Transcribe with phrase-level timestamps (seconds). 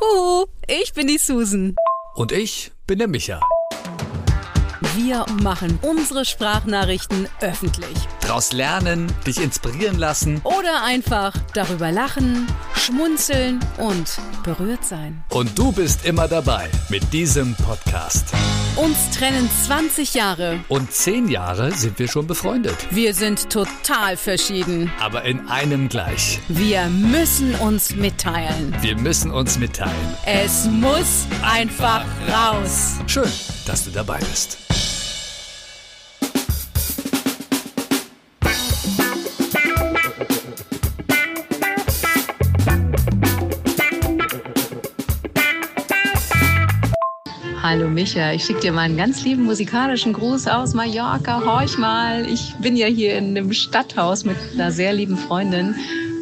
[0.00, 1.76] Huhu, ich bin die Susan.
[2.14, 3.40] Und ich bin der Micha.
[4.96, 7.96] Wir machen unsere Sprachnachrichten öffentlich.
[8.20, 10.40] Daraus lernen, dich inspirieren lassen.
[10.44, 12.46] Oder einfach darüber lachen,
[12.76, 15.24] schmunzeln und berührt sein.
[15.30, 18.32] Und du bist immer dabei mit diesem Podcast.
[18.76, 20.58] Uns trennen 20 Jahre.
[20.66, 22.74] Und 10 Jahre sind wir schon befreundet.
[22.90, 24.90] Wir sind total verschieden.
[25.00, 26.40] Aber in einem gleich.
[26.48, 28.74] Wir müssen uns mitteilen.
[28.80, 29.94] Wir müssen uns mitteilen.
[30.26, 32.94] Es muss einfach raus.
[33.06, 33.30] Schön,
[33.64, 34.58] dass du dabei bist.
[47.74, 51.44] Hallo Micha, ich schicke dir mal einen ganz lieben musikalischen Gruß aus Mallorca.
[51.44, 55.74] Horch mal, ich bin ja hier in einem Stadthaus mit einer sehr lieben Freundin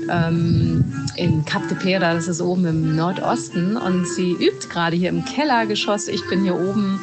[0.09, 0.83] ähm,
[1.17, 3.77] in Cap de Pera, das ist oben im Nordosten.
[3.77, 6.09] Und sie übt gerade hier im Kellergeschoss.
[6.09, 6.99] Ich bin hier oben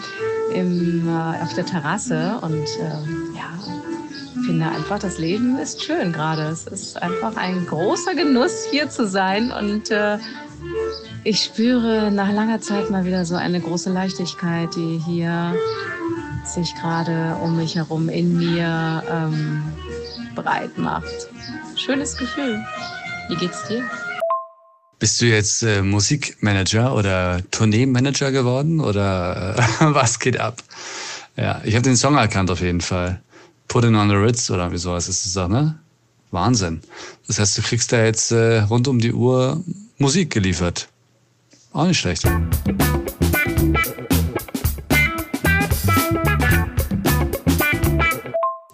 [0.56, 3.54] im, äh, auf der Terrasse und äh, ja,
[4.48, 6.48] finde einfach, das Leben ist schön gerade.
[6.48, 10.18] Es ist einfach ein großer Genuss, hier zu sein und äh,
[11.24, 15.56] ich spüre nach langer Zeit mal wieder so eine große Leichtigkeit, die hier
[16.46, 19.64] sich gerade um mich herum in mir ähm,
[20.36, 21.30] breit macht.
[21.76, 22.64] Schönes Gefühl.
[23.30, 23.84] Wie geht's dir?
[24.98, 30.62] Bist du jetzt äh, Musikmanager oder Tourneemanager geworden oder äh, was geht ab?
[31.38, 33.22] Ja, ich habe den Song erkannt auf jeden Fall.
[33.68, 35.80] Put it on the Ritz oder wie sowas ist das ne?
[36.32, 36.82] Wahnsinn.
[37.28, 39.64] Das heißt, du kriegst da jetzt äh, rund um die Uhr
[40.02, 40.88] Musik geliefert.
[41.74, 42.24] Auch nicht schlecht.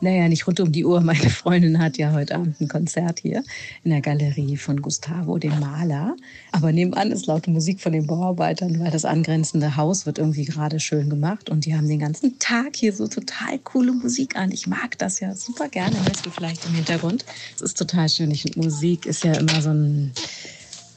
[0.02, 1.02] Naja, nicht rund um die Uhr.
[1.02, 3.44] Meine Freundin hat ja heute Abend ein Konzert hier
[3.84, 6.16] in der Galerie von Gustavo, dem Maler.
[6.52, 10.80] Aber nebenan ist laute Musik von den Bauarbeitern, weil das angrenzende Haus wird irgendwie gerade
[10.80, 11.50] schön gemacht.
[11.50, 14.52] Und die haben den ganzen Tag hier so total coole Musik an.
[14.52, 15.96] Ich mag das ja super gerne.
[16.06, 17.26] Hörst du vielleicht im Hintergrund?
[17.56, 18.30] Es ist total schön.
[18.30, 20.12] Ich, Musik ist ja immer so ein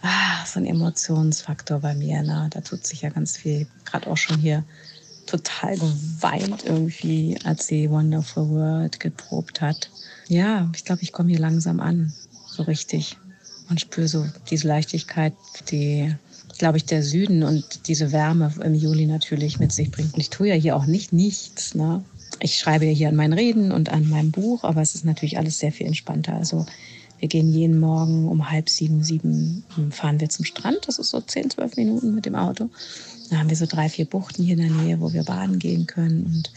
[0.03, 2.23] ah, so ein Emotionsfaktor bei mir.
[2.23, 2.49] Ne?
[2.51, 3.67] Da tut sich ja ganz viel.
[3.85, 4.65] Gerade auch schon hier
[5.27, 9.91] total geweint irgendwie, als sie Wonderful World geprobt hat.
[10.29, 12.13] Ja, ich glaube, ich komme hier langsam an,
[12.47, 13.17] so richtig.
[13.69, 15.35] Und spüre so diese Leichtigkeit,
[15.71, 16.15] die,
[16.59, 20.15] glaube ich, der Süden und diese Wärme im Juli natürlich mit sich bringt.
[20.15, 21.75] Und ich tue ja hier auch nicht nichts.
[21.75, 22.03] Ne?
[22.41, 25.37] Ich schreibe ja hier an meinen Reden und an meinem Buch, aber es ist natürlich
[25.37, 26.35] alles sehr viel entspannter.
[26.35, 26.65] Also
[27.19, 30.79] wir gehen jeden Morgen um halb sieben, sieben fahren wir zum Strand.
[30.87, 32.69] Das ist so zehn, zwölf Minuten mit dem Auto.
[33.31, 35.87] Da haben wir so drei, vier Buchten hier in der Nähe, wo wir baden gehen
[35.87, 36.25] können.
[36.25, 36.51] Und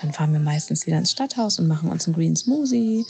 [0.00, 3.04] dann fahren wir meistens wieder ins Stadthaus und machen uns einen Green Smoothie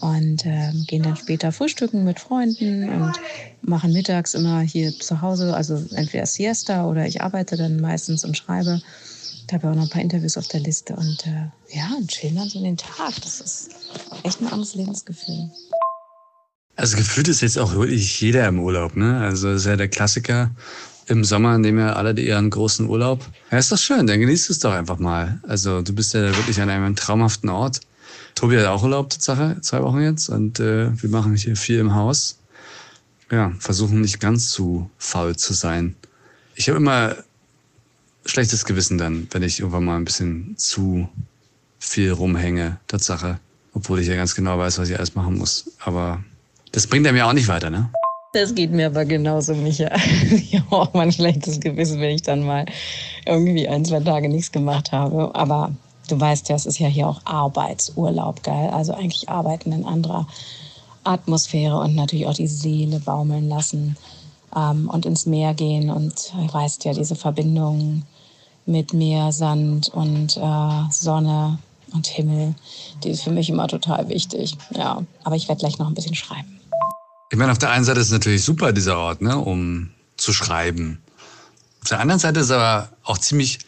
[0.00, 3.12] und äh, gehen dann später frühstücken mit Freunden und
[3.62, 8.36] machen mittags immer hier zu Hause, also entweder Siesta oder ich arbeite dann meistens und
[8.36, 8.80] schreibe.
[9.46, 12.08] Da habe ich auch noch ein paar Interviews auf der Liste und äh, ja, und
[12.08, 13.14] chillen dann so den Tag.
[13.22, 13.70] Das ist
[14.22, 15.50] echt ein anderes Lebensgefühl.
[16.80, 19.20] Also gefühlt ist jetzt auch wirklich jeder im Urlaub, ne?
[19.20, 20.50] Also ist ja der Klassiker
[21.08, 23.22] im Sommer nehmen ja alle ihren großen Urlaub.
[23.50, 25.40] Ja, ist doch schön, dann genießt es doch einfach mal.
[25.46, 27.80] Also du bist ja wirklich an einem traumhaften Ort.
[28.34, 30.30] Tobi hat auch Urlaub, Tatsache, zwei Wochen jetzt.
[30.30, 32.38] Und äh, wir machen hier viel im Haus.
[33.30, 35.96] Ja, versuchen nicht ganz zu faul zu sein.
[36.54, 37.14] Ich habe immer
[38.24, 41.10] schlechtes Gewissen dann, wenn ich irgendwann mal ein bisschen zu
[41.78, 43.38] viel rumhänge, Tatsache.
[43.74, 45.72] Obwohl ich ja ganz genau weiß, was ich alles machen muss.
[45.80, 46.24] Aber
[46.72, 47.90] das bringt er mir auch nicht weiter, ne?
[48.32, 49.90] Das geht mir aber genauso, Micha.
[50.30, 52.64] Ich habe auch mal ein schlechtes Gewissen, wenn ich dann mal
[53.26, 55.34] irgendwie ein, zwei Tage nichts gemacht habe.
[55.34, 55.72] Aber
[56.08, 58.70] du weißt ja, es ist ja hier auch Arbeitsurlaub, geil.
[58.70, 60.28] Also eigentlich arbeiten in anderer
[61.02, 63.96] Atmosphäre und natürlich auch die Seele baumeln lassen
[64.54, 65.90] ähm, und ins Meer gehen.
[65.90, 68.04] Und du weißt ja, diese Verbindung
[68.64, 71.58] mit Meer, Sand und äh, Sonne
[71.92, 72.54] und Himmel,
[73.02, 74.56] die ist für mich immer total wichtig.
[74.72, 76.59] Ja, aber ich werde gleich noch ein bisschen schreiben.
[77.32, 80.32] Ich meine, auf der einen Seite ist es natürlich super, dieser Ort, ne, um zu
[80.32, 80.98] schreiben.
[81.80, 83.60] Auf der anderen Seite ist es aber auch ziemlich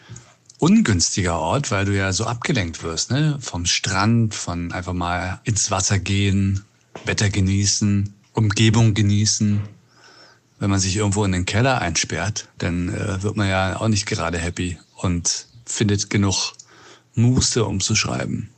[0.58, 3.38] ungünstiger Ort, weil du ja so abgelenkt wirst, ne?
[3.40, 6.64] Vom Strand, von einfach mal ins Wasser gehen,
[7.04, 9.60] Wetter genießen, Umgebung genießen.
[10.58, 14.06] Wenn man sich irgendwo in den Keller einsperrt, dann äh, wird man ja auch nicht
[14.06, 16.54] gerade happy und findet genug
[17.14, 18.50] Muße, um zu schreiben.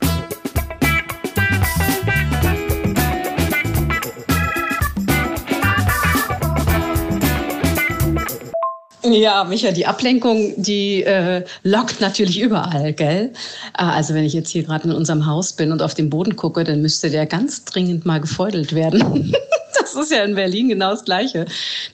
[9.05, 13.33] Ja, Micha, die Ablenkung, die äh, lockt natürlich überall, gell?
[13.79, 16.37] Äh, also wenn ich jetzt hier gerade in unserem Haus bin und auf den Boden
[16.37, 19.33] gucke, dann müsste der ganz dringend mal gefeudelt werden.
[19.33, 19.41] das
[19.95, 21.45] Das ist ja in Berlin genau das Gleiche.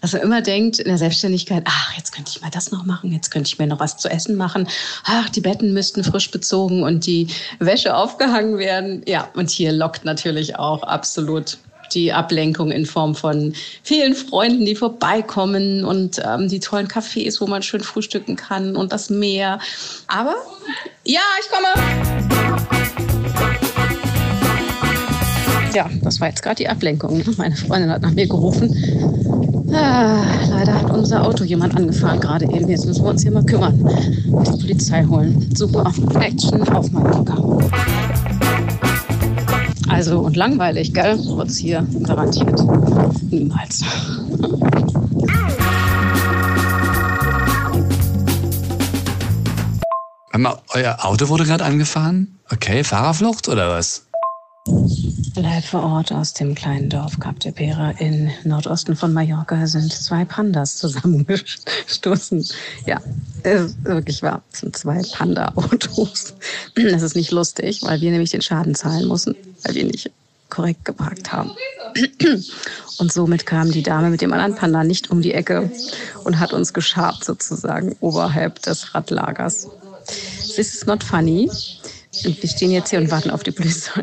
[0.00, 3.12] Dass man immer denkt, in der Selbstständigkeit, ach, jetzt könnte ich mal das noch machen,
[3.12, 4.68] jetzt könnte ich mir noch was zu essen machen.
[5.04, 7.26] Ach, die Betten müssten frisch bezogen und die
[7.58, 9.02] Wäsche aufgehangen werden.
[9.06, 11.58] Ja, und hier lockt natürlich auch absolut
[11.94, 17.46] die Ablenkung in Form von vielen Freunden, die vorbeikommen und ähm, die tollen Cafés, wo
[17.46, 19.58] man schön frühstücken kann und das Meer.
[20.06, 20.34] Aber
[21.04, 21.68] ja, ich komme.
[25.74, 27.18] Ja, das war jetzt gerade die Ablenkung.
[27.18, 27.24] Ne?
[27.36, 28.74] Meine Freundin hat nach mir gerufen.
[29.72, 32.68] Ah, leider hat unser Auto jemand angefahren gerade eben.
[32.68, 33.78] Jetzt müssen wir uns hier mal kümmern.
[33.78, 35.48] Die Polizei holen.
[35.54, 35.92] Super.
[36.20, 37.36] Action auf Mallorca.
[40.00, 41.18] Also und langweilig, gell?
[41.18, 42.58] Wird's hier garantiert.
[43.30, 43.84] Niemals.
[50.72, 52.38] Euer Auto wurde gerade angefahren?
[52.50, 54.06] Okay, Fahrerflucht oder was?
[55.36, 59.92] Live vor Ort aus dem kleinen Dorf Cap de Pera in Nordosten von Mallorca sind
[59.92, 62.46] zwei Pandas zusammengestoßen.
[62.86, 63.00] Ja,
[63.84, 64.42] wirklich wahr.
[64.52, 66.34] Es sind zwei Panda-Autos.
[66.74, 70.10] Das ist nicht lustig, weil wir nämlich den Schaden zahlen mussten, weil wir nicht
[70.50, 71.52] korrekt geparkt haben.
[72.98, 75.70] Und somit kam die Dame mit dem anderen Panda nicht um die Ecke
[76.24, 79.68] und hat uns geschabt sozusagen oberhalb des Radlagers.
[80.56, 81.48] This is not funny.
[82.24, 84.02] Und wir stehen jetzt hier und warten auf die Polizei.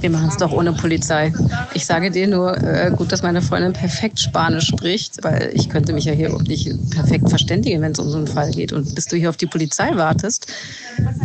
[0.00, 1.32] Wir machen es doch ohne Polizei.
[1.74, 5.92] Ich sage dir nur, äh, gut, dass meine Freundin perfekt Spanisch spricht, weil ich könnte
[5.92, 8.72] mich ja hier auch nicht perfekt verständigen, wenn es um so einen Fall geht.
[8.72, 10.46] Und bis du hier auf die Polizei wartest,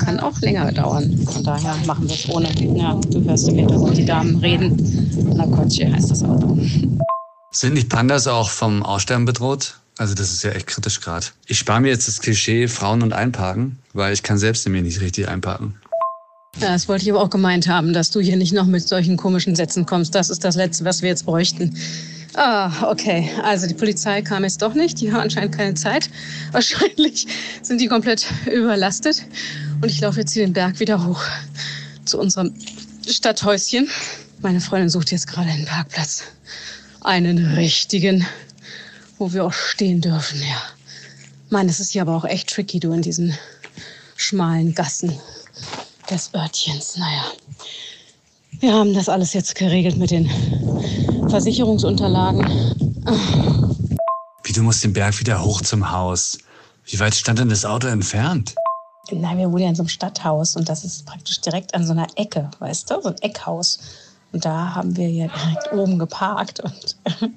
[0.04, 1.20] kann auch länger dauern.
[1.32, 2.50] Von daher machen wir es ohne.
[2.76, 4.76] Ja, du hörst im Hintergrund die Damen reden.
[5.36, 6.58] Na Coche heißt das Auto.
[7.52, 9.76] Sind nicht Pandas auch vom Aussterben bedroht?
[9.98, 11.28] Also das ist ja echt kritisch gerade.
[11.48, 14.82] Ich spare mir jetzt das Klischee Frauen und Einparken, weil ich kann selbst in mir
[14.82, 15.76] nicht richtig einparken.
[16.60, 19.18] Ja, das wollte ich aber auch gemeint haben, dass du hier nicht noch mit solchen
[19.18, 20.14] komischen Sätzen kommst.
[20.14, 21.76] Das ist das Letzte, was wir jetzt bräuchten.
[22.36, 23.30] Ah, okay.
[23.44, 25.00] Also die Polizei kam jetzt doch nicht.
[25.02, 26.10] Die haben anscheinend keine Zeit.
[26.52, 27.28] Wahrscheinlich
[27.62, 29.24] sind die komplett überlastet.
[29.82, 31.24] Und ich laufe jetzt hier den Berg wieder hoch
[32.06, 32.54] zu unserem
[33.08, 33.90] Stadthäuschen.
[34.42, 36.24] Meine Freundin sucht jetzt gerade einen Parkplatz.
[37.02, 38.26] Einen richtigen
[39.24, 40.62] wo wir auch stehen dürfen, ja.
[41.50, 43.34] Mann, es ist hier aber auch echt tricky, du, in diesen
[44.18, 45.18] schmalen Gassen
[46.10, 46.98] des Örtchens.
[46.98, 47.24] Naja,
[48.60, 50.30] wir haben das alles jetzt geregelt mit den
[51.30, 52.46] Versicherungsunterlagen.
[54.44, 56.40] Wie, du musst den Berg wieder hoch zum Haus.
[56.86, 58.56] Wie weit stand denn das Auto entfernt?
[59.10, 61.94] Nein, wir wohnen ja in so einem Stadthaus und das ist praktisch direkt an so
[61.94, 63.02] einer Ecke, weißt du?
[63.02, 63.80] So ein Eckhaus.
[64.34, 66.98] Und da haben wir ja direkt oben geparkt und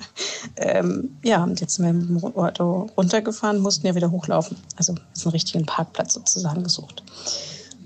[0.56, 4.56] ähm, ja, und jetzt sind wir mit dem Auto runtergefahren, mussten ja wieder hochlaufen.
[4.76, 7.02] Also einen richtigen Parkplatz sozusagen gesucht.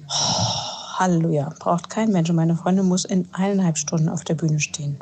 [0.08, 2.30] Oh, Halleluja, braucht kein Mensch.
[2.30, 4.96] Und meine Freundin muss in eineinhalb Stunden auf der Bühne stehen.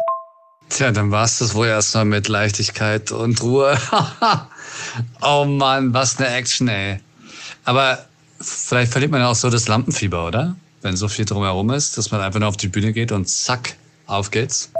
[0.70, 3.76] Tja, dann war es das wohl erstmal mit Leichtigkeit und Ruhe.
[5.22, 7.00] oh Mann, was eine Action, ey.
[7.64, 7.98] Aber
[8.40, 10.56] vielleicht verliert man ja auch so das Lampenfieber, oder?
[10.80, 13.76] Wenn so viel drumherum ist, dass man einfach nur auf die Bühne geht und zack,
[14.08, 14.70] auf geht's.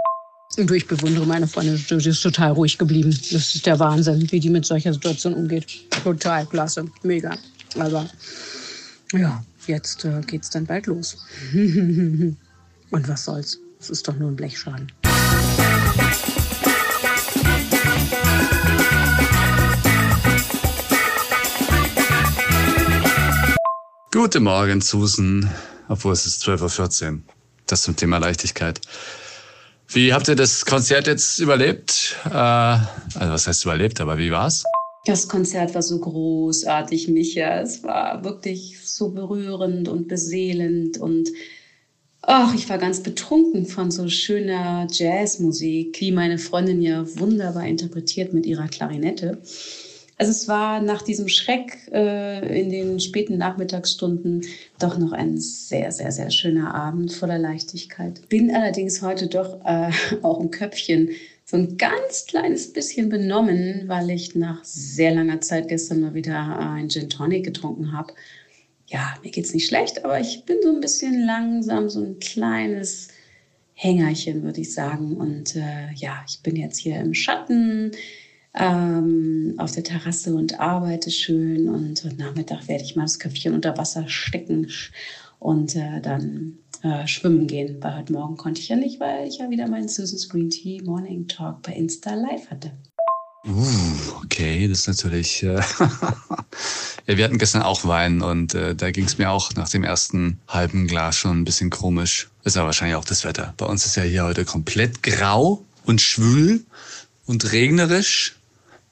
[0.57, 1.77] Du, ich bewundere meine Freundin.
[1.77, 3.11] Sie ist total ruhig geblieben.
[3.31, 5.67] Das ist der Wahnsinn, wie die mit solcher Situation umgeht.
[6.03, 6.85] Total klasse.
[7.03, 7.37] Mega.
[7.77, 8.09] Aber
[9.13, 11.17] ja, jetzt äh, geht's dann bald los.
[11.53, 13.59] Und was soll's?
[13.79, 14.91] Es ist doch nur ein Blechschaden.
[24.11, 25.49] Guten Morgen, Susan.
[25.87, 27.38] Obwohl es ist 12.14 Uhr.
[27.69, 28.81] Das zum Thema Leichtigkeit.
[29.89, 32.15] Wie habt ihr das Konzert jetzt überlebt?
[32.25, 32.87] Äh, also
[33.19, 34.63] was heißt überlebt, aber wie war's?
[35.05, 37.61] Das Konzert war so großartig, Micha.
[37.61, 41.29] Es war wirklich so berührend und beseelend und
[42.21, 48.33] ach, ich war ganz betrunken von so schöner Jazzmusik, wie meine Freundin ja wunderbar interpretiert
[48.33, 49.41] mit ihrer Klarinette.
[50.19, 54.45] Also es war nach diesem Schreck äh, in den späten Nachmittagsstunden
[54.77, 58.27] doch noch ein sehr, sehr, sehr schöner Abend voller Leichtigkeit.
[58.27, 61.11] Bin allerdings heute doch äh, auch im Köpfchen
[61.45, 66.59] so ein ganz kleines bisschen benommen, weil ich nach sehr langer Zeit gestern mal wieder
[66.59, 68.13] ein Gin Tonic getrunken habe.
[68.87, 73.07] Ja, mir geht's nicht schlecht, aber ich bin so ein bisschen langsam, so ein kleines
[73.73, 75.15] Hängerchen, würde ich sagen.
[75.15, 77.91] Und äh, ja, ich bin jetzt hier im Schatten
[78.53, 81.69] ähm, auf der Terrasse und arbeite schön.
[81.69, 84.67] Und heute Nachmittag werde ich mal das Köpfchen unter Wasser stecken
[85.39, 87.77] und äh, dann äh, schwimmen gehen.
[87.81, 90.81] Weil heute Morgen konnte ich ja nicht, weil ich ja wieder meinen Susan's Green Tea
[90.81, 92.71] Morning Talk bei Insta Live hatte.
[93.47, 95.43] Uh, okay, das ist natürlich.
[95.43, 95.55] Äh,
[97.07, 99.85] ja, wir hatten gestern auch Wein und äh, da ging es mir auch nach dem
[99.85, 102.29] ersten halben Glas schon ein bisschen komisch.
[102.43, 103.53] Ist ja wahrscheinlich auch das Wetter.
[103.55, 105.63] Bei uns ist ja hier heute komplett grau.
[105.85, 106.65] und schwül
[107.25, 108.38] und regnerisch.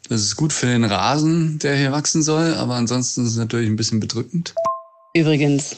[0.09, 3.69] Das ist gut für den Rasen, der hier wachsen soll, aber ansonsten ist es natürlich
[3.69, 4.55] ein bisschen bedrückend.
[5.13, 5.75] Übrigens,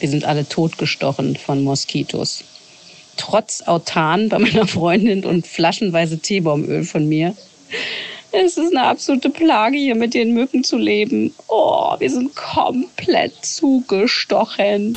[0.00, 2.42] wir sind alle totgestochen von Moskitos.
[3.16, 7.36] Trotz Autan bei meiner Freundin und flaschenweise Teebaumöl von mir.
[8.32, 11.32] Es ist eine absolute Plage, hier mit den Mücken zu leben.
[11.46, 14.96] Oh, wir sind komplett zugestochen.